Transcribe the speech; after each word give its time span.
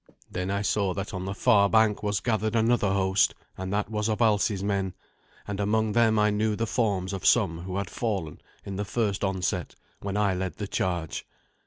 Then 0.31 0.49
I 0.49 0.63
saw 0.63 0.95
that 0.95 1.13
on 1.13 1.25
the 1.25 1.35
far 1.35 1.69
bank 1.69 2.01
was 2.01 2.21
gathered 2.21 2.55
another 2.55 2.89
host, 2.91 3.35
and 3.55 3.71
that 3.71 3.91
was 3.91 4.09
of 4.09 4.17
Alsi's 4.19 4.63
men, 4.63 4.95
and 5.47 5.59
among 5.59 5.91
them 5.91 6.17
I 6.17 6.31
knew 6.31 6.55
the 6.55 6.65
forms 6.65 7.13
of 7.13 7.23
some 7.23 7.59
who 7.59 7.77
had 7.77 7.87
fallen 7.87 8.41
in 8.65 8.77
the 8.77 8.83
first 8.85 9.23
onset 9.23 9.75
when 9.99 10.17
I 10.17 10.33
led 10.33 10.55
the 10.55 10.67
charge. 10.67 11.27